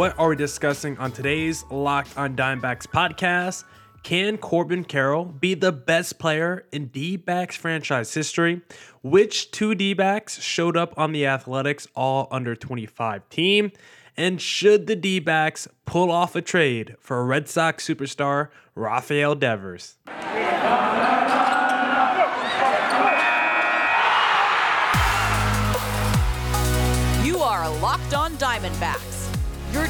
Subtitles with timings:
[0.00, 3.64] What are we discussing on today's Locked on Diamondbacks podcast?
[4.02, 8.62] Can Corbin Carroll be the best player in D backs franchise history?
[9.02, 13.72] Which two D backs showed up on the Athletics all under 25 team?
[14.16, 19.98] And should the D backs pull off a trade for Red Sox superstar Rafael Devers?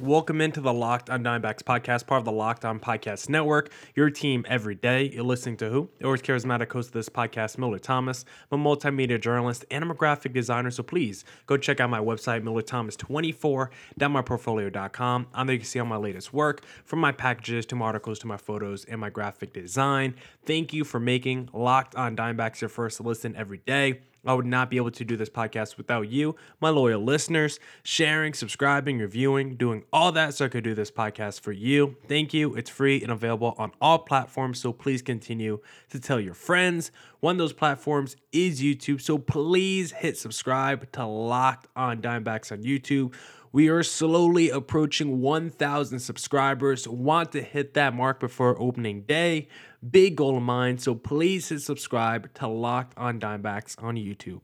[0.00, 3.70] Welcome into the Locked on Diamondbacks podcast, part of the Locked on Podcast Network.
[3.94, 5.10] Your team every day.
[5.12, 5.90] You're listening to who?
[5.98, 8.24] The always charismatic host of this podcast, Millard Thomas.
[8.50, 10.70] I'm a multimedia journalist and I'm a graphic designer.
[10.70, 15.26] So please go check out my website, MillardThomas24.myportfolio.com.
[15.34, 18.18] On there you can see all my latest work, from my packages to my articles
[18.20, 20.14] to my photos and my graphic design.
[20.46, 24.00] Thank you for making Locked on Diamondbacks your first listen every day.
[24.24, 28.34] I would not be able to do this podcast without you, my loyal listeners, sharing,
[28.34, 31.96] subscribing, reviewing, doing all that so I could do this podcast for you.
[32.06, 32.54] Thank you.
[32.54, 35.60] It's free and available on all platforms, so please continue
[35.90, 36.90] to tell your friends.
[37.20, 42.62] One of those platforms is YouTube, so please hit subscribe to Locked on Diamondbacks on
[42.62, 43.14] YouTube.
[43.52, 46.86] We are slowly approaching 1,000 subscribers.
[46.86, 49.48] Want to hit that mark before opening day.
[49.88, 50.78] Big goal of mine.
[50.78, 54.42] So please hit subscribe to Locked on Diamondbacks on YouTube.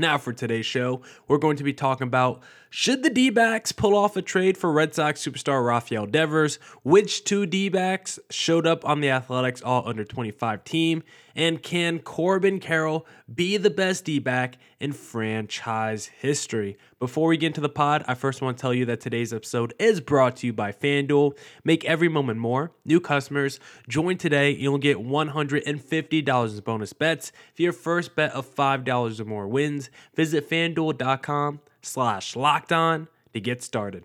[0.00, 3.96] Now, for today's show, we're going to be talking about should the D backs pull
[3.96, 6.60] off a trade for Red Sox superstar Rafael Devers?
[6.84, 11.02] Which two D backs showed up on the Athletics All Under 25 team?
[11.34, 16.76] And can Corbin Carroll be the best D back in franchise history?
[16.98, 19.74] Before we get into the pod, I first want to tell you that today's episode
[19.78, 21.36] is brought to you by FanDuel.
[21.64, 22.72] Make every moment more.
[22.84, 24.50] New customers, join today.
[24.50, 29.90] You'll get $150 in bonus bets if your first bet of $5 or more wins.
[30.14, 34.04] Visit fanduel.com slash locked on to get started.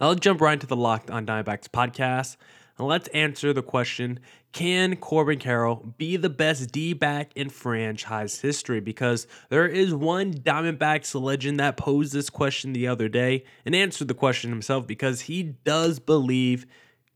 [0.00, 2.36] Let's jump right into the Locked on Diamondbacks podcast.
[2.78, 4.20] And let's answer the question
[4.52, 8.80] Can Corbin Carroll be the best D back in franchise history?
[8.80, 14.08] Because there is one Diamondbacks legend that posed this question the other day and answered
[14.08, 16.66] the question himself because he does believe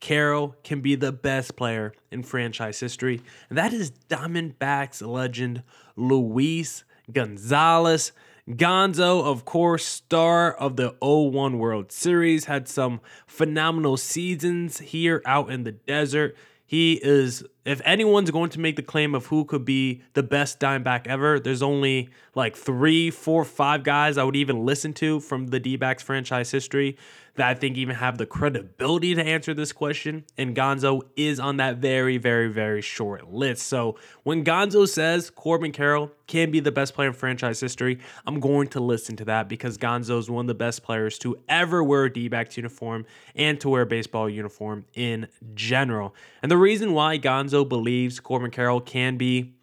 [0.01, 3.21] Carroll can be the best player in franchise history.
[3.49, 5.65] And that is Diamondbacks legend
[5.97, 8.13] Luis Gonzalez.
[8.49, 15.51] Gonzo, of course, star of the 01 World Series, had some phenomenal seasons here out
[15.51, 16.35] in the desert.
[16.65, 20.59] He is, if anyone's going to make the claim of who could be the best
[20.59, 25.49] Diamondback ever, there's only like three, four, five guys I would even listen to from
[25.49, 26.97] the D backs franchise history
[27.39, 30.25] that I think even have the credibility to answer this question.
[30.37, 33.67] And Gonzo is on that very, very, very short list.
[33.69, 38.41] So when Gonzo says Corbin Carroll can be the best player in franchise history, I'm
[38.41, 41.83] going to listen to that because Gonzo is one of the best players to ever
[41.83, 46.17] wear a D backs uniform and to wear a baseball uniform in general.
[46.43, 49.55] And the reason why Gonzo believes Corbin Carroll can be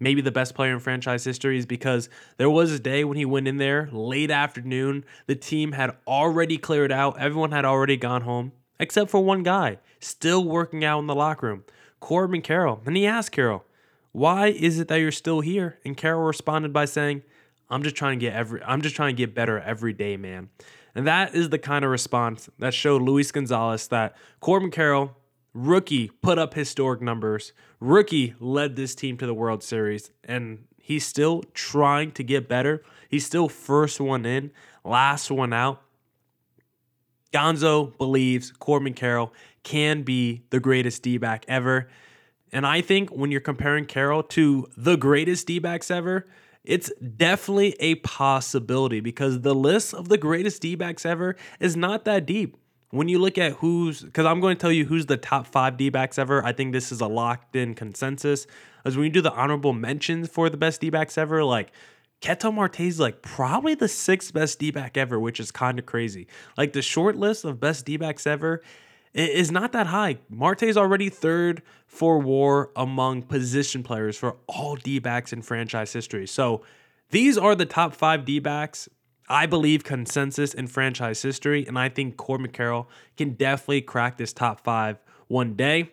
[0.00, 3.24] maybe the best player in franchise history is because there was a day when he
[3.24, 5.04] went in there late afternoon.
[5.26, 9.78] The team had already cleared out, everyone had already gone home, except for one guy
[10.00, 11.64] still working out in the locker room,
[12.00, 12.80] Corbin Carroll.
[12.86, 13.64] And he asked Carroll,
[14.12, 15.78] Why is it that you're still here?
[15.84, 17.22] And Carroll responded by saying,
[17.70, 20.48] I'm just trying to get every I'm just trying to get better every day, man.
[20.94, 25.16] And that is the kind of response that showed Luis Gonzalez that Corbin Carroll
[25.54, 27.52] Rookie put up historic numbers.
[27.80, 32.82] Rookie led this team to the World Series, and he's still trying to get better.
[33.08, 34.50] He's still first one in,
[34.84, 35.82] last one out.
[37.32, 39.32] Gonzo believes Corbin Carroll
[39.62, 41.88] can be the greatest D back ever.
[42.52, 46.26] And I think when you're comparing Carroll to the greatest D backs ever,
[46.64, 52.04] it's definitely a possibility because the list of the greatest D backs ever is not
[52.06, 52.56] that deep
[52.90, 55.76] when you look at who's because I'm going to tell you who's the top five
[55.76, 56.44] D backs ever.
[56.44, 58.46] I think this is a locked in consensus.
[58.84, 61.72] As when you do the honorable mentions for the best D backs ever, like
[62.20, 65.86] Ketel Marte is like probably the sixth best D back ever, which is kind of
[65.86, 66.26] crazy.
[66.56, 68.62] Like the short list of best D backs ever
[69.14, 70.18] is not that high.
[70.28, 75.92] Marte is already third for war among position players for all D backs in franchise
[75.92, 76.26] history.
[76.26, 76.62] So
[77.10, 78.88] these are the top five D backs
[79.28, 84.32] I believe consensus in franchise history, and I think Corbin Carroll can definitely crack this
[84.32, 85.90] top five one day.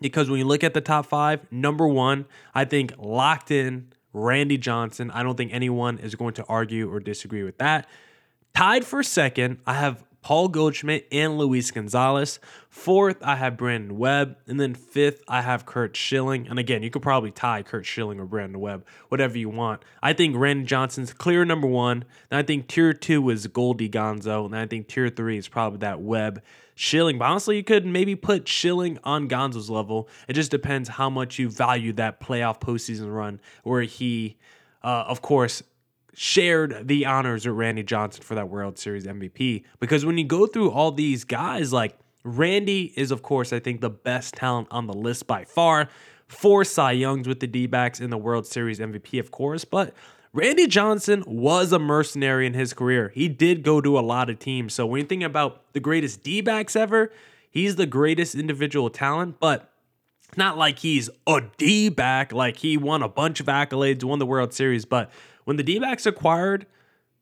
[0.00, 4.58] Because when you look at the top five, number one, I think locked in Randy
[4.58, 5.10] Johnson.
[5.10, 7.88] I don't think anyone is going to argue or disagree with that.
[8.54, 12.38] Tied for second, I have Paul Goldschmidt and Luis Gonzalez.
[12.68, 14.36] Fourth, I have Brandon Webb.
[14.46, 16.46] And then fifth, I have Curt Schilling.
[16.48, 19.82] And again, you could probably tie Curt Schilling or Brandon Webb, whatever you want.
[20.02, 22.04] I think Randy Johnson's clear number one.
[22.30, 24.44] And I think tier two is Goldie Gonzo.
[24.44, 26.42] And I think tier three is probably that Webb
[26.74, 27.18] Schilling.
[27.18, 30.08] But honestly, you could maybe put Schilling on Gonzo's level.
[30.28, 34.36] It just depends how much you value that playoff postseason run where he,
[34.82, 35.62] uh, of course,
[36.22, 39.64] shared the honors with Randy Johnson for that World Series MVP.
[39.78, 43.80] Because when you go through all these guys, like Randy is, of course, I think
[43.80, 45.88] the best talent on the list by far.
[46.28, 49.64] Four Cy Youngs with the D backs in the World Series MVP, of course.
[49.64, 49.94] But
[50.34, 53.10] Randy Johnson was a mercenary in his career.
[53.14, 54.74] He did go to a lot of teams.
[54.74, 57.10] So when you think about the greatest D backs ever,
[57.50, 59.40] he's the greatest individual talent.
[59.40, 59.72] But
[60.36, 64.26] not like he's a D back, like he won a bunch of accolades, won the
[64.26, 65.10] World Series, but
[65.44, 66.66] when the D backs acquired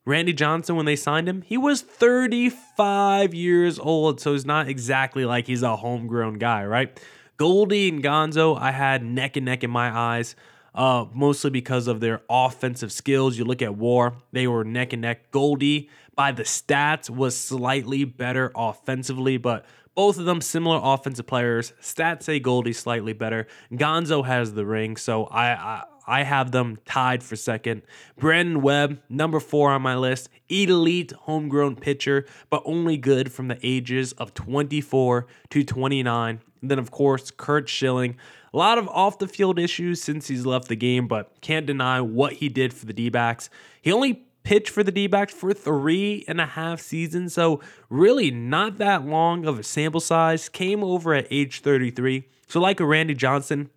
[0.05, 4.19] Randy Johnson, when they signed him, he was 35 years old.
[4.19, 6.99] So it's not exactly like he's a homegrown guy, right?
[7.37, 10.35] Goldie and Gonzo, I had neck and neck in my eyes,
[10.73, 13.37] uh, mostly because of their offensive skills.
[13.37, 15.31] You look at War, they were neck and neck.
[15.31, 21.71] Goldie, by the stats, was slightly better offensively, but both of them similar offensive players.
[21.81, 23.47] Stats say Goldie slightly better.
[23.71, 27.83] Gonzo has the ring, so I, I I have them tied for second.
[28.17, 30.27] Brandon Webb, number four on my list.
[30.49, 36.41] Elite homegrown pitcher, but only good from the ages of 24 to 29.
[36.61, 38.17] And then, of course, Curt Schilling.
[38.51, 42.01] A lot of off the field issues since he's left the game, but can't deny
[42.01, 43.51] what he did for the D backs.
[43.79, 48.31] He only pitched for the D backs for three and a half seasons, so really
[48.31, 50.49] not that long of a sample size.
[50.49, 52.27] Came over at age 33.
[52.47, 53.69] So, like a Randy Johnson,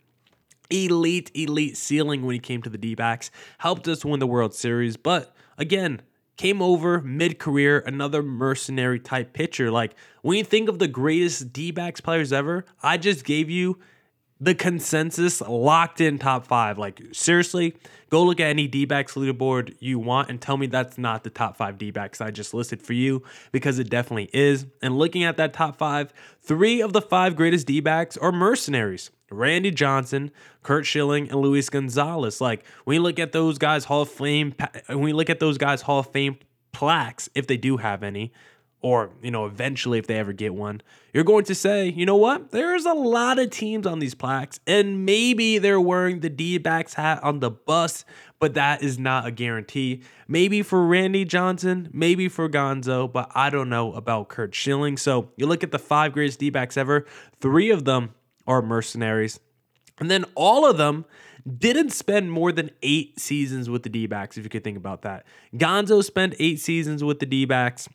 [0.72, 4.54] elite, elite ceiling when he came to the D backs, helped us win the World
[4.54, 4.96] Series.
[4.96, 6.02] But again,
[6.36, 9.70] came over mid career, another mercenary type pitcher.
[9.70, 13.78] Like when you think of the greatest D backs players ever, I just gave you
[14.42, 16.76] the consensus locked in top five.
[16.76, 17.76] Like, seriously,
[18.10, 21.30] go look at any D backs leaderboard you want and tell me that's not the
[21.30, 23.22] top five D backs I just listed for you
[23.52, 24.66] because it definitely is.
[24.82, 29.12] And looking at that top five, three of the five greatest D backs are mercenaries.
[29.30, 30.32] Randy Johnson,
[30.64, 32.40] Curt Schilling, and Luis Gonzalez.
[32.40, 34.56] Like when you look at those guys Hall of Fame,
[34.88, 36.36] when we look at those guys Hall of Fame
[36.72, 38.32] plaques, if they do have any,
[38.82, 40.82] or you know eventually if they ever get one,
[41.12, 42.50] you're going to say, you know what?
[42.50, 47.22] There's a lot of teams on these plaques, and maybe they're wearing the D-backs hat
[47.22, 48.04] on the bus,
[48.38, 50.02] but that is not a guarantee.
[50.26, 54.96] Maybe for Randy Johnson, maybe for Gonzo, but I don't know about Curt Schilling.
[54.96, 57.06] So you look at the five greatest D-backs ever,
[57.40, 58.14] three of them
[58.46, 59.38] are mercenaries.
[59.98, 61.04] And then all of them
[61.58, 65.02] didn't spend more than eight seasons with the D backs, if you could think about
[65.02, 65.26] that.
[65.54, 67.88] Gonzo spent eight seasons with the D backs.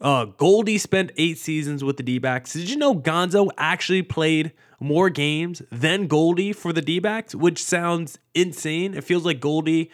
[0.00, 2.52] Uh, Goldie spent eight seasons with the D backs.
[2.52, 7.62] Did you know Gonzo actually played more games than Goldie for the D backs, which
[7.62, 8.94] sounds insane?
[8.94, 9.90] It feels like Goldie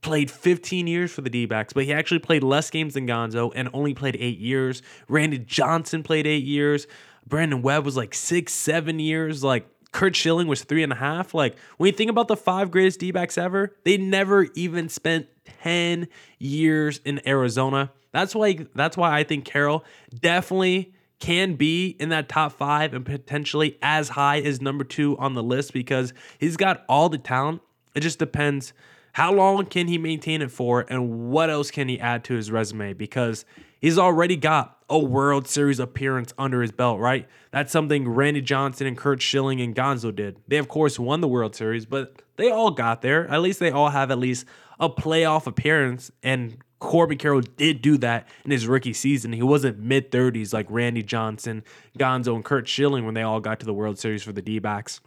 [0.00, 3.52] played 15 years for the D backs, but he actually played less games than Gonzo
[3.54, 4.82] and only played eight years.
[5.08, 6.86] Randy Johnson played eight years.
[7.26, 9.42] Brandon Webb was like six, seven years.
[9.42, 11.34] Like Curt Schilling was three and a half.
[11.34, 15.26] Like when you think about the five greatest D backs ever, they never even spent
[15.62, 16.08] 10
[16.38, 17.90] years in Arizona.
[18.14, 19.84] That's why that's why I think Carroll
[20.20, 25.34] definitely can be in that top five and potentially as high as number two on
[25.34, 27.60] the list because he's got all the talent.
[27.92, 28.72] It just depends
[29.14, 32.52] how long can he maintain it for and what else can he add to his
[32.52, 33.44] resume because
[33.80, 37.26] he's already got a World Series appearance under his belt, right?
[37.50, 40.36] That's something Randy Johnson and Curt Schilling and Gonzo did.
[40.46, 43.26] They, of course, won the World Series, but they all got there.
[43.28, 44.46] At least they all have at least
[44.78, 46.10] a playoff appearance.
[46.22, 49.32] And Corbin Carroll did do that in his rookie season.
[49.32, 51.62] He wasn't mid 30s like Randy Johnson,
[51.98, 54.58] Gonzo, and Curt Schilling when they all got to the World Series for the D
[54.58, 55.00] backs.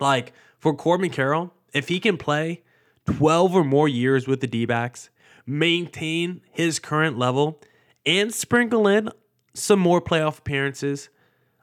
[0.00, 2.62] Like, for Corbin Carroll, if he can play
[3.06, 5.10] 12 or more years with the D backs,
[5.46, 7.60] maintain his current level,
[8.06, 9.10] and sprinkle in
[9.54, 11.10] some more playoff appearances,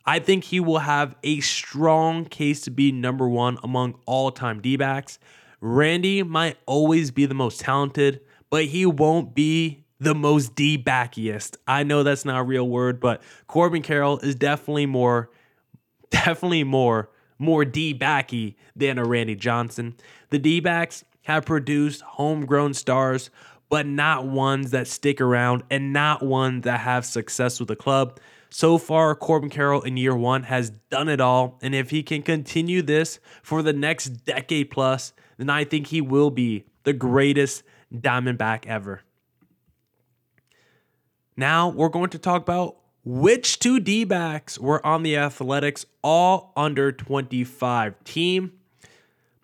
[0.05, 4.61] I think he will have a strong case to be number one among all time
[4.61, 5.19] D backs.
[5.59, 8.21] Randy might always be the most talented,
[8.51, 11.57] but he won't be the most D backiest.
[11.67, 15.31] I know that's not a real word, but Corbin Carroll is definitely more,
[16.11, 19.95] definitely more, more D backy than a Randy Johnson.
[20.29, 23.31] The D backs have produced homegrown stars
[23.71, 28.19] but not ones that stick around and not ones that have success with the club.
[28.49, 31.57] So far, Corbin Carroll in year one has done it all.
[31.61, 36.01] And if he can continue this for the next decade plus, then I think he
[36.01, 39.01] will be the greatest Diamondback ever.
[41.35, 46.53] Now we're going to talk about Which two D backs were on the Athletics all
[46.55, 48.53] under 25 team?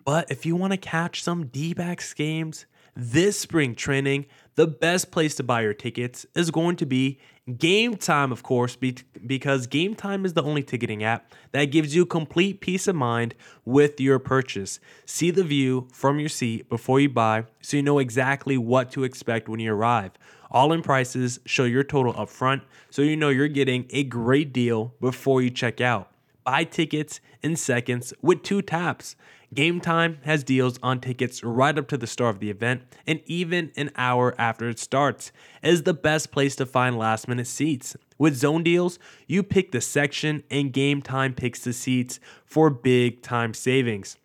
[0.04, 4.26] But if you want to catch some D backs games this spring training,
[4.58, 7.20] the best place to buy your tickets is going to be
[7.58, 12.04] Game Time, of course, because Game Time is the only ticketing app that gives you
[12.04, 14.80] complete peace of mind with your purchase.
[15.06, 19.04] See the view from your seat before you buy so you know exactly what to
[19.04, 20.10] expect when you arrive.
[20.50, 24.92] All in prices show your total upfront so you know you're getting a great deal
[25.00, 26.10] before you check out.
[26.42, 29.14] Buy tickets in seconds with two taps.
[29.54, 33.20] Game Time has deals on tickets right up to the start of the event and
[33.24, 35.32] even an hour after it starts.
[35.62, 37.96] It is the best place to find last minute seats.
[38.18, 43.22] With zone deals, you pick the section and Game Time picks the seats for big
[43.22, 44.16] time savings.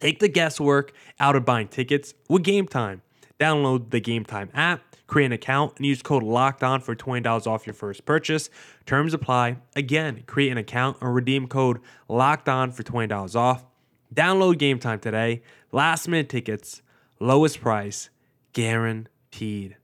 [0.00, 3.02] Take the guesswork out of buying tickets with Game Time.
[3.38, 7.46] Download the Game Time app create an account, and use code locked on for $20
[7.46, 8.48] off your first purchase.
[8.86, 9.56] Terms apply.
[9.74, 13.64] Again, create an account and redeem code locked on for $20 off.
[14.14, 15.42] Download game time today.
[15.72, 16.82] Last minute tickets,
[17.20, 18.10] lowest price,
[18.52, 19.76] guaranteed.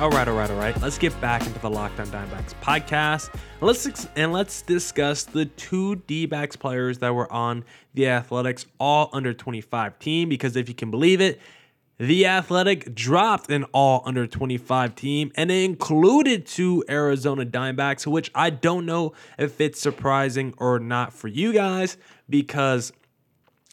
[0.00, 0.80] All right, all right, all right.
[0.80, 3.28] Let's get back into the Locked On Diamondbacks podcast.
[3.60, 9.34] Let's and let's discuss the two D-backs players that were on the Athletics all under
[9.34, 11.38] 25 team because if you can believe it,
[11.98, 18.30] the Athletic dropped an all under 25 team and it included two Arizona Diamondbacks, which
[18.34, 22.90] I don't know if it's surprising or not for you guys because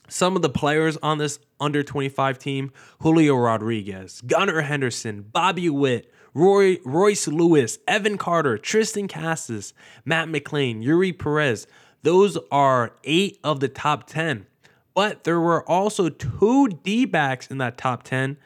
[0.10, 6.12] some of the players on this under 25 team Julio Rodriguez, Gunnar Henderson, Bobby Witt,
[6.34, 9.74] Roy, Royce Lewis, Evan Carter, Triston Casas,
[10.06, 11.68] Matt McLain, Eury Perez.
[12.04, 14.46] Those are eight of the top 10.
[14.94, 18.38] But there were also two D backs in that top 10.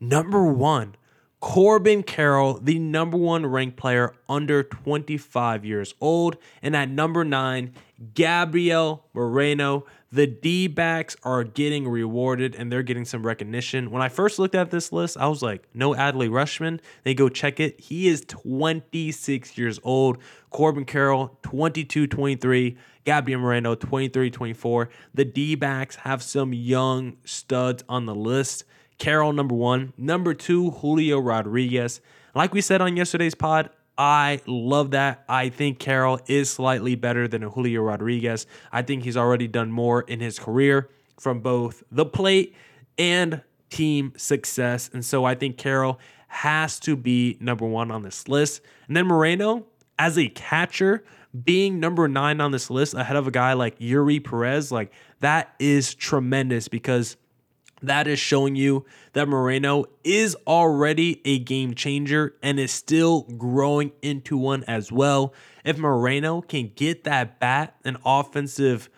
[0.00, 0.94] Number one,
[1.40, 6.36] Corbin Carroll, the number one ranked player under 25 years old.
[6.62, 7.74] And at number nine,
[8.14, 13.90] Gabriel Moreno, the D backs are getting rewarded and they're getting some recognition.
[13.90, 16.80] When I first looked at this list, I was like, no Adley Rutschman.
[17.02, 17.80] They go check it.
[17.80, 20.18] He is 26 years old.
[20.50, 22.76] Corbin Carroll, 22 23.
[23.04, 24.90] Gabriel Moreno, 23 24.
[25.14, 28.64] The D backs have some young studs on the list.
[28.98, 29.94] Carroll, number one.
[29.96, 32.00] Number two, Julio Rodriguez.
[32.34, 35.24] Like we said on yesterday's pod, I love that.
[35.28, 38.46] I think Carroll is slightly better than Julio Rodriguez.
[38.72, 40.88] I think he's already done more in his career
[41.20, 42.54] from both the plate
[42.98, 44.90] and team success.
[44.92, 48.62] And so I think Carroll has to be number one on this list.
[48.88, 49.66] And then Moreno,
[49.98, 51.04] as a catcher,
[51.44, 55.54] being number nine on this list ahead of a guy like Eury Perez, like that
[55.58, 57.16] is tremendous because
[57.82, 63.92] that is showing you that Moreno is already a game changer and is still growing
[64.00, 65.34] into one as well.
[65.64, 68.88] If Moreno can get that bat and offensive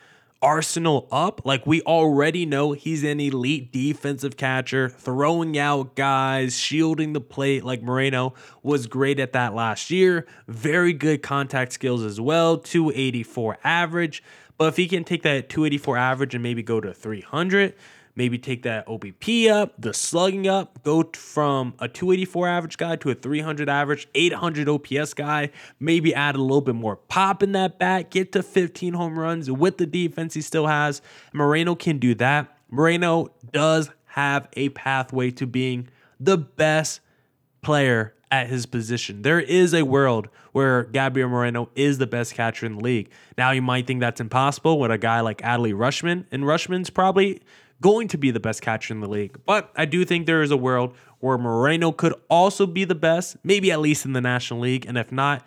[0.44, 7.14] arsenal up, like we already know he's an elite defensive catcher, throwing out guys, shielding
[7.14, 10.26] the plate, like Moreno was great at that last year.
[10.46, 14.22] Very good contact skills as well, 284 average.
[14.58, 17.74] But if he can take that 284 average and maybe go to 300,
[18.16, 23.10] maybe take that OBP up, the slugging up, go from a 284 average guy to
[23.10, 27.78] a 300 average, 800 OPS guy, maybe add a little bit more pop in that
[27.78, 31.02] bat, get to 15 home runs with the defense he still has.
[31.32, 32.56] Moreno can do that.
[32.70, 35.88] Moreno does have a pathway to being
[36.20, 37.00] the best
[37.62, 39.22] player at his position.
[39.22, 43.10] There is a world where Gabriel Moreno is the best catcher in the league.
[43.38, 47.42] Now you might think that's impossible with a guy like Adley Rutschman, and Rutschman's probably
[47.80, 49.38] going to be the best catcher in the league.
[49.44, 53.36] But I do think there is a world where Moreno could also be the best,
[53.44, 54.86] maybe at least in the National League.
[54.86, 55.44] And if not,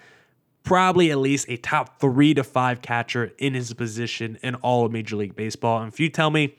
[0.64, 4.92] probably at least a top three to five catcher in his position in all of
[4.92, 5.82] Major League Baseball.
[5.82, 6.56] And if you tell me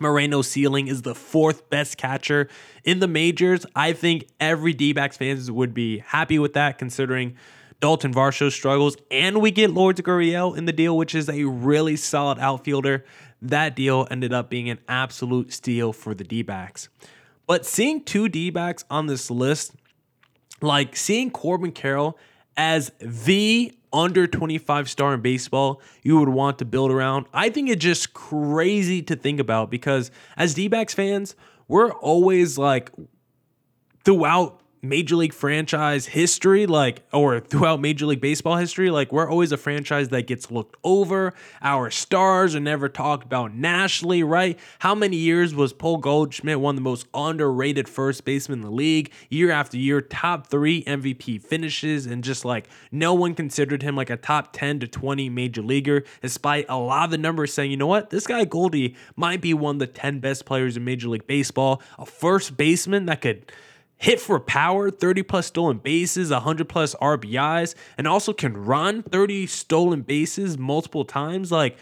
[0.00, 2.48] Moreno's ceiling is the fourth best catcher
[2.84, 7.36] in the majors, I think every D backs fans would be happy with that considering
[7.80, 11.94] Dalton Varsho struggles, and we get Lourdes Gurriel in the deal, which is a really
[11.96, 13.04] solid outfielder
[13.42, 16.88] that deal ended up being an absolute steal for the D backs.
[17.46, 19.74] But seeing two D backs on this list,
[20.60, 22.18] like seeing Corbin Carroll
[22.56, 27.68] as the under 25 star in baseball you would want to build around, I think
[27.68, 31.36] it's just crazy to think about because as D backs fans,
[31.68, 32.90] we're always like
[34.04, 39.52] throughout Major League franchise history, like, or throughout Major League Baseball history, like, we're always
[39.52, 41.32] a franchise that gets looked over.
[41.62, 44.58] Our stars are never talked about nationally, right?
[44.80, 48.70] How many years was Paul Goldschmidt one of the most underrated first basemen in the
[48.70, 49.12] league?
[49.28, 54.10] Year after year, top three MVP finishes, and just like no one considered him like
[54.10, 57.76] a top 10 to 20 major leaguer, despite a lot of the numbers saying, you
[57.76, 61.08] know what, this guy Goldie might be one of the 10 best players in Major
[61.08, 63.50] League Baseball, a first baseman that could
[63.98, 69.46] hit for power, 30 plus stolen bases, 100 plus RBIs, and also can run 30
[69.46, 71.50] stolen bases multiple times.
[71.50, 71.76] Like,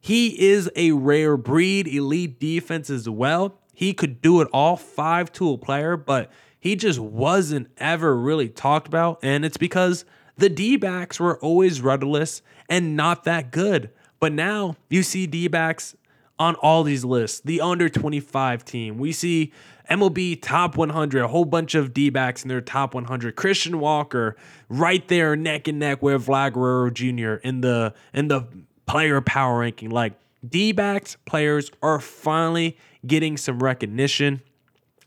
[0.00, 3.58] he is a rare breed, elite defense as well.
[3.74, 8.88] He could do it all, five tool player, but he just wasn't ever really talked
[8.88, 9.18] about.
[9.22, 10.04] And it's because
[10.36, 13.90] the D backs were always rudderless and not that good.
[14.20, 15.94] But now you see D backs
[16.38, 17.40] on all these lists.
[17.40, 18.98] The under 25 team.
[18.98, 19.52] We see
[19.90, 23.36] MLB top 100, a whole bunch of D backs in their top 100.
[23.36, 24.36] Christian Walker
[24.68, 27.40] right there neck and neck with Vlad Guerrero Jr.
[27.46, 28.46] in the in the
[28.86, 29.90] player power ranking.
[29.90, 30.14] Like
[30.46, 32.76] D backs players are finally
[33.06, 34.42] getting some recognition,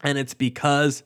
[0.01, 1.03] and it's because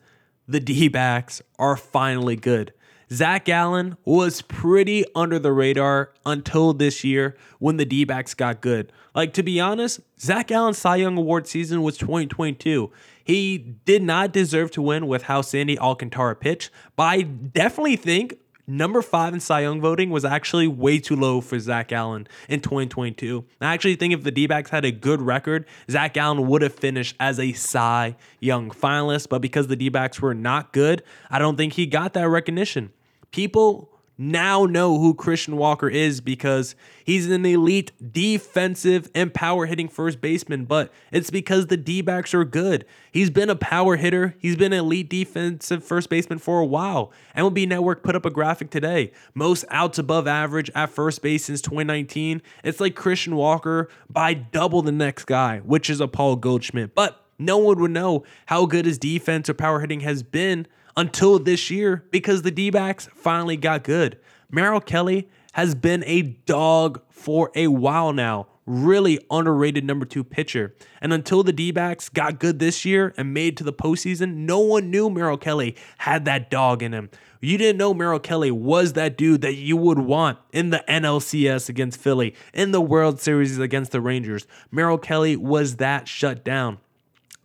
[0.47, 2.73] the D backs are finally good.
[3.11, 8.61] Zach Gallen was pretty under the radar until this year when the D backs got
[8.61, 8.91] good.
[9.13, 12.91] Like, to be honest, Zach Gallen's Cy Young Award season was 2022.
[13.23, 18.37] He did not deserve to win with how Sandy Alcantara pitched, but I definitely think
[18.67, 22.61] number five in Cy Young voting was actually way too low for Zach Gallen in
[22.61, 23.45] 2022.
[23.61, 26.73] I actually think if the D backs had a good record, Zach Gallen would have
[26.73, 31.39] finished as a Cy Young finalist, but because the D backs were not good, I
[31.39, 32.91] don't think he got that recognition.
[33.31, 39.87] People now know who Christian Walker is because he's an elite defensive and power hitting
[39.87, 42.85] first baseman, but it's because the D backs are good.
[43.11, 47.11] He's been a power hitter, he's been an elite defensive first baseman for a while.
[47.35, 51.61] MLB Network put up a graphic today most outs above average at first base since
[51.61, 52.41] 2019.
[52.63, 56.95] It's like Christian Walker by double the next guy, which is a Paul Goldschmidt.
[56.95, 61.39] But no one would know how good his defense or power hitting has been until
[61.39, 64.19] this year because the D backs finally got good.
[64.49, 68.47] Merrill Kelly has been a dog for a while now.
[68.65, 70.75] Really underrated number two pitcher.
[70.99, 74.59] And until the D backs got good this year and made to the postseason, no
[74.59, 77.09] one knew Merrill Kelly had that dog in him.
[77.41, 81.69] You didn't know Merrill Kelly was that dude that you would want in the NLCS
[81.69, 84.47] against Philly, in the World Series against the Rangers.
[84.71, 86.79] Merrill Kelly was that shut down.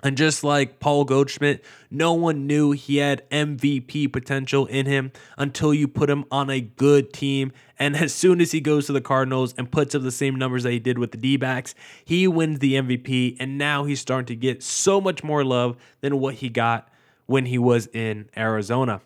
[0.03, 5.75] And just like Paul Goldschmidt, no one knew he had MVP potential in him until
[5.75, 7.53] you put him on a good team.
[7.79, 10.63] And as soon as he goes to the Cardinals and puts up the same numbers
[10.63, 13.37] that he did with the D backs, he wins the MVP.
[13.39, 16.89] And now he's starting to get so much more love than what he got
[17.27, 19.01] when he was in Arizona.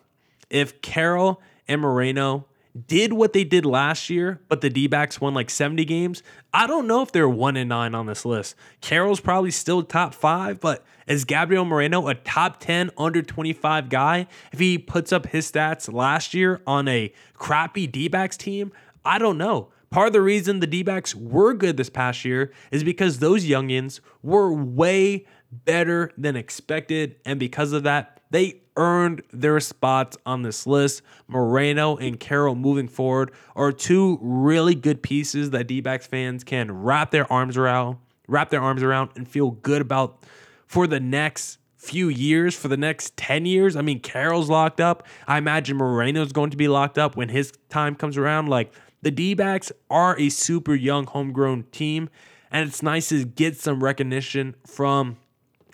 [0.49, 2.45] If Carroll and Moreno
[2.87, 6.21] did what they did last year, but the D backs won like 70 games,
[6.53, 8.55] I don't know if they're one and nine on this list.
[8.81, 14.27] Carroll's probably still top five, but is Gabriel Moreno a top 10 under 25 guy?
[14.51, 18.73] If he puts up his stats last year on a crappy D backs team,
[19.05, 19.69] I don't know.
[19.89, 23.45] Part of the reason the D backs were good this past year is because those
[23.45, 27.15] youngins were way better than expected.
[27.23, 31.01] And because of that, they earned their spots on this list.
[31.27, 37.11] Moreno and Carroll moving forward are two really good pieces that D-backs fans can wrap
[37.11, 40.23] their arms around, wrap their arms around and feel good about
[40.67, 43.75] for the next few years, for the next 10 years.
[43.75, 45.07] I mean, Carroll's locked up.
[45.27, 48.49] I imagine Moreno's going to be locked up when his time comes around.
[48.49, 52.09] Like the D-backs are a super young homegrown team
[52.51, 55.17] and it's nice to get some recognition from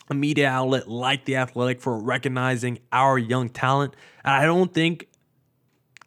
[0.10, 3.96] a media outlet like The Athletic for recognizing our young talent.
[4.24, 5.08] And I don't think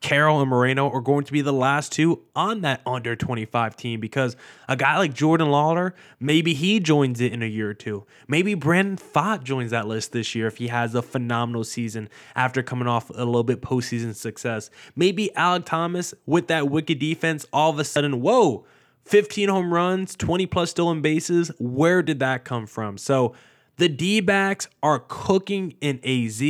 [0.04, 4.00] Carroll and Moreno are going to be the last two on that under 25 team
[4.00, 4.37] because
[4.68, 8.04] a guy like Jordan Lawlar, maybe he joins it in a year or two.
[8.28, 12.62] Maybe Brandon Pfaadt joins that list this year if he has a phenomenal season after
[12.62, 14.68] coming off a little bit postseason success.
[14.94, 18.66] Maybe Alek Thomas with that wicked defense, all of a sudden, whoa,
[19.07, 21.50] 15 home runs, 20 plus stolen bases.
[21.59, 22.98] Where did that come from?
[22.98, 23.35] So,
[23.76, 26.40] the D backs are cooking in AZ,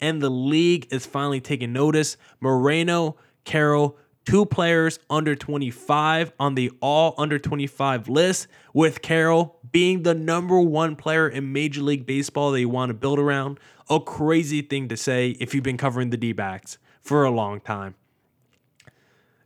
[0.00, 2.16] and the league is finally taking notice.
[2.40, 10.02] Moreno, Carroll, two players under 25 on the all under 25 list, with Carroll being
[10.02, 13.58] the number one player in Major League Baseball they want to build around.
[13.88, 17.60] A crazy thing to say if you've been covering the D backs for a long
[17.60, 17.94] time.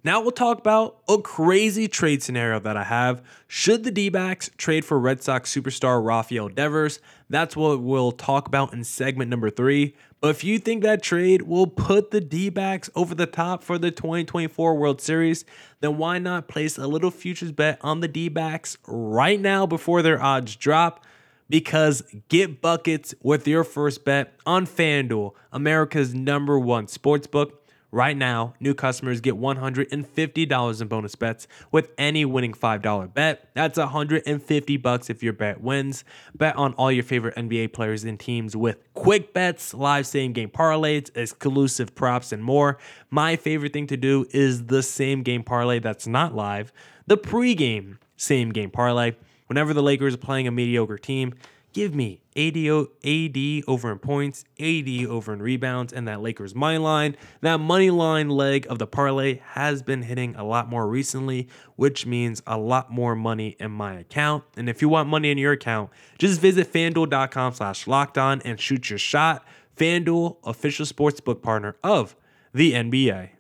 [0.09, 3.23] Now we'll talk about a crazy trade scenario that I have.
[3.47, 6.99] Should the D backs trade for Red Sox superstar Rafael Devers?
[7.29, 9.95] That's what we'll talk about in segment number three.
[10.23, 13.77] But if you think that trade will put the D backs over the top for
[13.77, 15.45] the 2024 World Series,
[15.81, 20.01] then why not place a little futures bet on the D backs right now before
[20.01, 21.05] their odds drop?
[21.51, 27.58] Because get buckets with your first bet on FanDuel, America's number one sportsbook.
[27.91, 33.49] Right now, new customers get $150 in bonus bets with any winning $5 bet.
[33.55, 36.05] That's 150 bucks if your bet wins.
[36.35, 40.51] Bet on all your favorite NBA players and teams with quick bets, live same game
[40.51, 42.77] parlays, exclusive props, and more.
[43.09, 46.75] My favorite thing to do is the same game parlay that's not live,
[47.07, 49.13] the pregame same game parlay.
[49.47, 51.33] Whenever the Lakers are playing a mediocre team,
[51.73, 56.79] Give me AD, AD over in points, AD over in rebounds, and that Lakers money
[56.79, 57.17] line.
[57.41, 62.07] That money line leg of the parlay has been hitting a lot more recently, which
[62.07, 64.45] means a lot more money in my account.
[64.57, 68.59] And if you want money in your account, just visit fanduel.com slash locked on and
[68.61, 69.45] shoot your shot.
[69.77, 72.17] FanDuel, official sportsbook partner of
[72.53, 73.31] the NBA.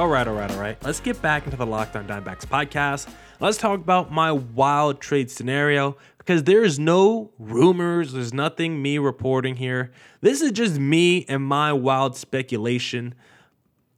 [0.00, 0.82] All right, all right, all right.
[0.82, 3.12] Let's get back into the Locked On Diamondbacks podcast.
[3.38, 9.56] Let's talk about my wild trade scenario because there's no rumors, there's nothing me reporting
[9.56, 9.92] here.
[10.22, 13.14] This is just me and my wild speculation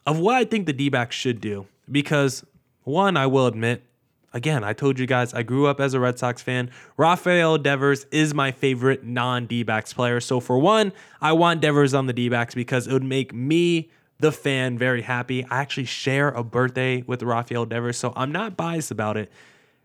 [0.04, 1.68] of what I think the D backs should do.
[1.88, 2.44] Because,
[2.82, 3.84] one, I will admit,
[4.32, 6.72] again, I told you guys I grew up as a Red Sox fan.
[6.96, 10.18] Rafael Devers is my favorite non D backs player.
[10.18, 13.92] So, for one, I want Devers on the D backs because it would make me
[14.18, 15.44] the fan very happy.
[15.44, 19.30] I actually share a birthday with Rafael Devers, so I'm not biased about it.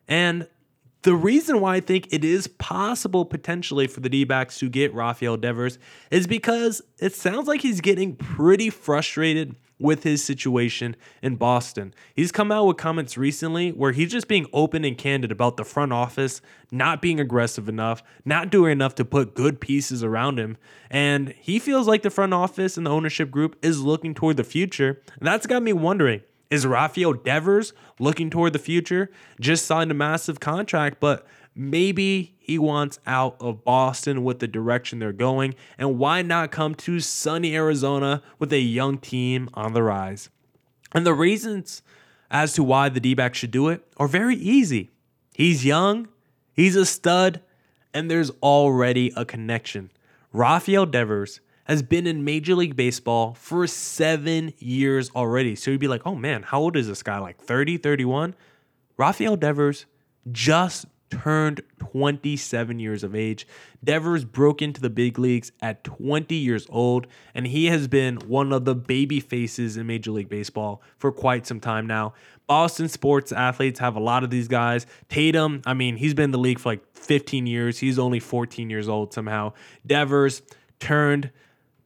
[0.07, 0.47] And
[1.03, 4.93] the reason why I think it is possible potentially for the D backs to get
[4.93, 5.79] Rafael Devers
[6.11, 11.93] is because it sounds like he's getting pretty frustrated with his situation in Boston.
[12.13, 15.63] He's come out with comments recently where he's just being open and candid about the
[15.63, 20.57] front office not being aggressive enough, not doing enough to put good pieces around him.
[20.89, 24.43] And he feels like the front office and the ownership group is looking toward the
[24.43, 25.01] future.
[25.19, 29.11] And that's got me wondering is Rafael Devers looking toward the future?
[29.39, 34.99] Just signed a massive contract, but maybe he wants out of Boston with the direction
[34.99, 35.55] they're going.
[35.77, 40.29] And why not come to sunny Arizona with a young team on the rise?
[40.93, 41.81] And the reasons
[42.29, 44.91] as to why the D back should do it are very easy.
[45.33, 46.07] He's young,
[46.53, 47.41] he's a stud,
[47.93, 49.91] and there's already a connection.
[50.31, 55.55] Rafael Devers has been in Major League Baseball for seven years already.
[55.55, 57.19] So you'd be like, oh man, how old is this guy?
[57.19, 58.35] Like 30, 31?
[58.97, 59.85] Rafael Devers
[60.31, 63.47] just turned 27 years of age.
[63.83, 68.51] Devers broke into the big leagues at 20 years old, and he has been one
[68.51, 72.13] of the baby faces in Major League Baseball for quite some time now.
[72.47, 74.85] Boston sports athletes have a lot of these guys.
[75.09, 77.79] Tatum, I mean, he's been in the league for like 15 years.
[77.79, 79.53] He's only 14 years old somehow.
[79.85, 80.41] Devers
[80.79, 81.31] turned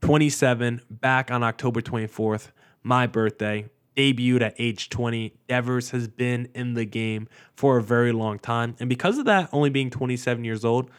[0.02, 2.50] 27 back on October 24th,
[2.84, 5.34] my birthday debuted at age 20.
[5.48, 8.76] Devers has been in the game for a very long time.
[8.80, 10.90] And because of that, only being 27 years old,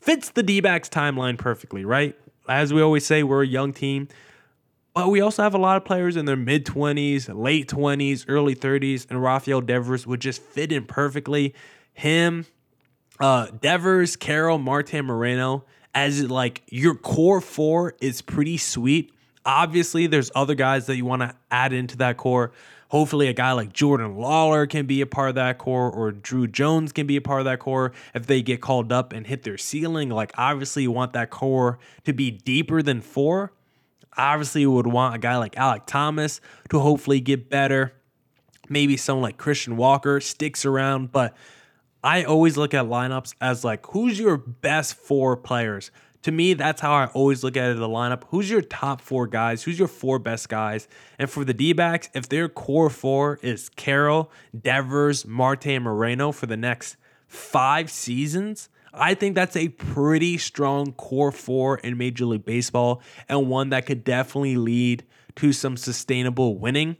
[0.00, 2.16] fits the D backs timeline perfectly, right?
[2.48, 4.08] As we always say, we're a young team,
[4.94, 8.54] but we also have a lot of players in their mid 20s, late 20s, early
[8.54, 11.54] 30s, and Rafael Devers would just fit in perfectly.
[11.92, 12.46] Him,
[13.18, 19.12] uh, Devers, Carroll, Marte Moreno, as like your core four is pretty sweet
[19.46, 22.52] Obviously, there's other guys that you want to add into that core.
[22.88, 26.50] Hopefully, a guy like Jordan Lawlar can be a part of that core, or Druw
[26.50, 29.44] Jones can be a part of that core if they get called up and hit
[29.44, 30.08] their ceiling.
[30.10, 33.52] Like, obviously, you want that core to be deeper than four.
[34.16, 37.92] Obviously, you would want a guy like Alek Thomas to hopefully get better.
[38.68, 41.36] Maybe someone like Christian Walker sticks around, but
[42.02, 45.90] I always look at lineups as like who's your best four players
[46.26, 48.24] to me, that's how I always look at it the lineup.
[48.30, 49.62] Who's your top four guys?
[49.62, 50.88] Who's your four best guys?
[51.20, 56.32] And for the D backs, if their core four is Carroll, Devers, Marte, and Moreno
[56.32, 56.96] for the next
[57.28, 63.48] five seasons, I think that's a pretty strong core four in Major League Baseball and
[63.48, 65.04] one that could definitely lead
[65.36, 66.96] to some sustainable winning.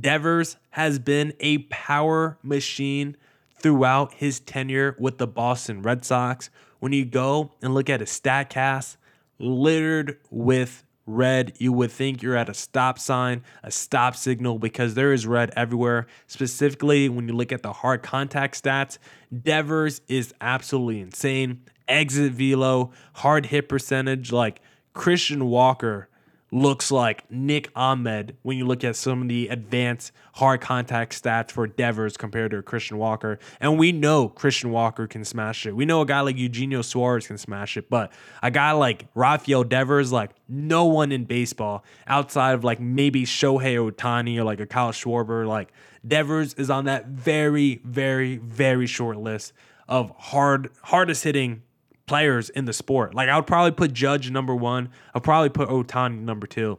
[0.00, 3.16] Devers has been a power machine
[3.56, 6.50] throughout his tenure with the Boston Red Sox
[6.84, 8.98] when you go and look at his StatCast,
[9.38, 14.92] littered with red, you would think you're at a stop sign, a stop signal, because
[14.92, 16.06] there is red everywhere.
[16.26, 18.98] Specifically, when you look at the hard contact stats,
[19.34, 21.62] Devers is absolutely insane.
[21.88, 24.60] Exit velo, hard hit percentage, like
[24.92, 26.10] Christian Walker
[26.54, 31.50] looks like Nick Ahmed when you look at some of the advanced hard contact stats
[31.50, 33.40] for Devers compared to Christian Walker.
[33.60, 35.74] And we know Christian Walker can smash it.
[35.74, 39.64] We know a guy like Eugenio Suarez can smash it, but a guy like Rafael
[39.64, 44.66] Devers, like no one in baseball outside of like maybe Shohei Ohtani or like a
[44.66, 45.72] Kyle Schwarber, like
[46.06, 49.52] Devers is on that very, very, very short list
[49.88, 51.62] of hard hardest hitting
[52.06, 53.14] players in the sport.
[53.14, 54.90] Like I would probably put Judge number one.
[55.14, 56.78] I'll probably put Ohtani number two.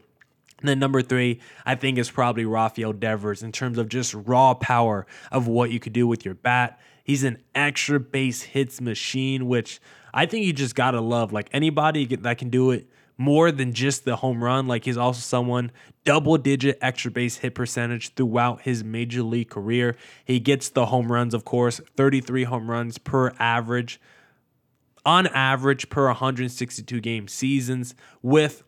[0.60, 4.54] And then number three, I think is probably Rafael Devers in terms of just raw
[4.54, 6.80] power of what you could do with your bat.
[7.04, 9.80] He's an extra base hits machine, which
[10.14, 11.34] I think you just gotta love.
[11.34, 14.68] Like anybody that can do it more than just the home run.
[14.68, 15.72] Like he's also someone
[16.04, 19.96] double digit extra base hit percentage throughout his major league career.
[20.24, 24.00] He gets the home runs, of course, 33 home runs per average
[25.06, 28.64] on average per 162 game seasons with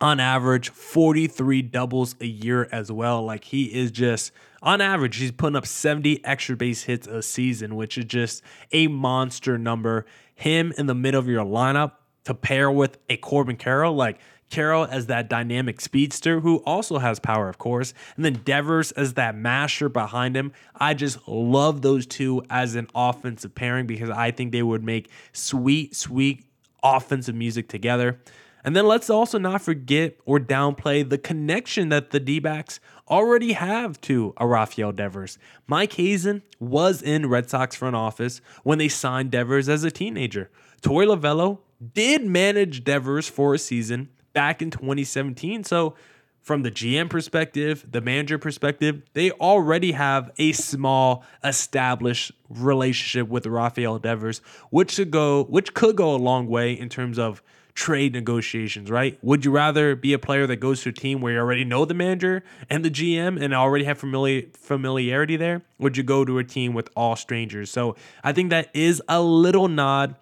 [0.00, 3.24] on average 43 doubles a year as well.
[3.24, 4.30] Like he is just
[4.62, 8.86] on average he's putting up 70 extra base hits a season which is just a
[8.88, 10.06] monster number.
[10.34, 11.92] Him in the middle of your lineup
[12.24, 14.18] to pair with a Corbin Carroll like
[14.50, 19.14] Carroll as that dynamic speedster who also has power, of course, and then Devers as
[19.14, 20.52] that masher behind him.
[20.74, 25.10] I just love those two as an offensive pairing because I think they would make
[25.32, 26.44] sweet, sweet
[26.82, 28.20] offensive music together.
[28.64, 33.52] And then let's also not forget or downplay the connection that the D backs already
[33.52, 35.38] have to a Rafael Devers.
[35.68, 40.50] Mike Hazen was in Red Sox front office when they signed Devers as a teenager.
[40.82, 41.58] Torey Lovullo
[41.94, 45.64] did manage Devers for a season back in 2017.
[45.64, 45.94] So,
[46.42, 53.46] from the GM perspective, the manager perspective, they already have a small established relationship with
[53.46, 57.42] Rafael Devers, which should go which could go a long way in terms of
[57.74, 59.18] trade negotiations, right?
[59.22, 61.84] Would you rather be a player that goes to a team where you already know
[61.84, 65.62] the manager and the GM and already have familiar familiarity there?
[65.78, 67.70] Would you go to a team with all strangers?
[67.70, 70.14] So I think that is a little nod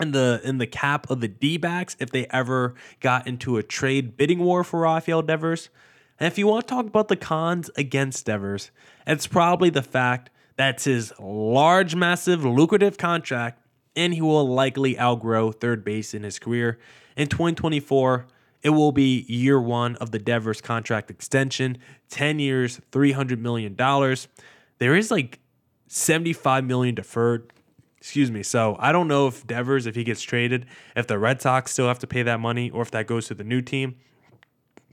[0.00, 3.62] in the in the cap of the D backs if they ever got into a
[3.62, 5.68] trade bidding war for Rafael Devers.
[6.18, 8.70] And if you want to talk about the cons against Devers,
[9.06, 13.60] it's probably the fact that's his large, massive, lucrative contract,
[13.94, 16.78] and he will likely outgrow third base in his career.
[17.16, 18.26] In 2024,
[18.62, 21.78] it will be year one of the Devers contract extension
[22.08, 23.76] 10 years, $300 million.
[24.78, 25.38] There is like
[25.88, 27.52] 75 million deferred
[27.98, 28.42] Excuse me.
[28.42, 31.88] So I don't know if Devers, if he gets traded, if the Red Sox still
[31.88, 33.96] have to pay that money or if that goes to the new team.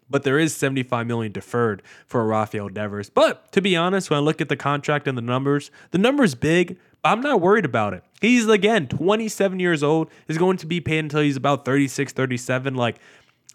[0.09, 3.09] But there is 75 million deferred for Rafael Devers.
[3.09, 6.35] But to be honest, when I look at the contract and the numbers, the number's
[6.35, 8.03] big, but I'm not worried about it.
[8.21, 12.75] He's again 27 years old, is going to be paid until he's about 36, 37.
[12.75, 12.99] Like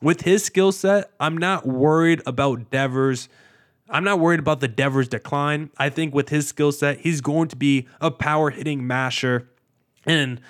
[0.02, 3.28] with his skill set, I'm not worried about Devers
[3.90, 5.70] I'm not worried about the Devers' decline.
[5.78, 9.48] I think with his skill set, he's going to be a power hitting masher
[10.04, 10.40] and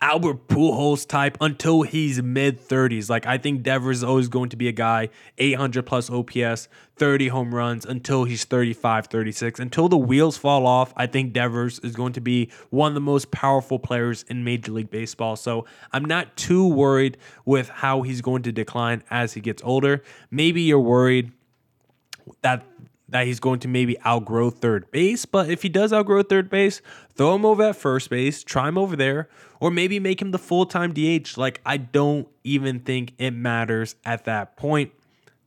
[0.00, 3.10] Albert Pujols type until he's mid 30s.
[3.10, 5.08] Like I think Devers is always going to be a guy
[5.38, 9.58] 800 plus OPS, 30 home runs until he's 35, 36.
[9.58, 13.00] Until the wheels fall off, I think Devers is going to be one of the
[13.00, 15.34] most powerful players in Major League Baseball.
[15.34, 20.02] So I'm not too worried with how he's going to decline as he gets older.
[20.30, 21.32] Maybe you're worried
[22.42, 22.64] that
[23.08, 25.24] that he's going to maybe outgrow third base.
[25.24, 26.82] But if he does outgrow third base,
[27.14, 29.28] throw him over at first base, try him over there,
[29.60, 31.36] or maybe make him the full time DH.
[31.36, 34.92] Like, I don't even think it matters at that point.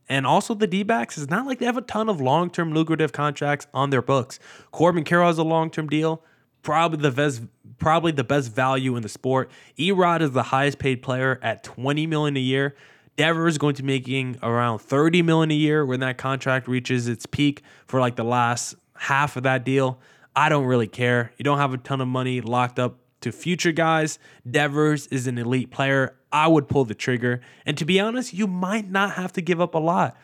[0.08, 2.72] And also, the D backs is not like they have a ton of long term
[2.72, 4.38] lucrative contracts on their books.
[4.70, 6.22] Corbin Carroll has a long term deal,
[6.62, 7.42] probably the best.
[7.78, 9.50] Probably the best value in the sport.
[9.76, 12.76] Erod is the highest paid player at 20 million a year.
[13.16, 17.08] Devers is going to be making around 30 million a year when that contract reaches
[17.08, 19.98] its peak for like the last half of that deal.
[20.34, 21.32] I don't really care.
[21.36, 24.18] You don't have a ton of money locked up to future guys.
[24.50, 26.16] Devers is an elite player.
[26.32, 27.40] I would pull the trigger.
[27.66, 30.16] And to be honest, you might not have to give up a lot.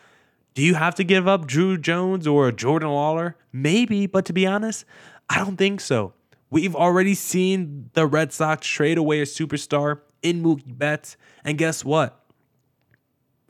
[0.55, 3.35] Do you have to give up Druw Jones or Jordan Lawlar?
[3.53, 4.83] Maybe, but to be honest,
[5.29, 6.13] I don't think so.
[6.49, 11.15] We've already seen the Red Sox trade away a superstar in Mookie Betts.
[11.43, 12.19] And guess what?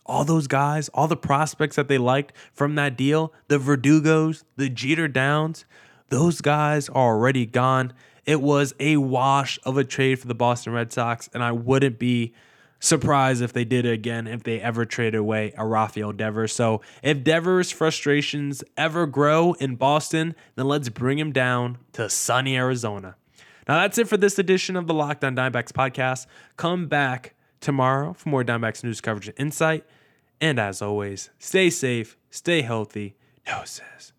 [0.10, 4.70] All those guys, all the prospects that they liked from that deal, the Verdugos, the
[4.70, 5.66] Jeter Downs,
[6.10, 7.94] those guys are already gone.
[8.26, 12.00] It was a wash of a trade for the Boston Red Sox, and I wouldn't
[12.00, 12.34] be
[12.80, 16.54] surprised if they did it again if they ever traded away a Rafael Devers.
[16.54, 22.56] So if Devers' frustrations ever grow in Boston, then let's bring him down to sunny
[22.56, 23.16] Arizona.
[23.68, 26.26] Now that's it for this edition of the Locked On Diamondbacks podcast.
[26.58, 29.86] Come back tomorrow for more Diamondbacks news coverage and insight.
[30.42, 33.16] And as always, stay safe, stay healthy.
[33.46, 34.14] Doses.